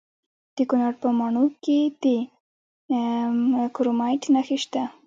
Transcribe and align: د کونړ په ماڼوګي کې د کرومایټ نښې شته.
د 0.55 0.57
کونړ 0.69 0.93
په 1.01 1.07
ماڼوګي 1.19 1.57
کې 2.03 2.15
د 2.27 2.91
کرومایټ 3.75 4.23
نښې 4.33 4.57
شته. 4.63 4.83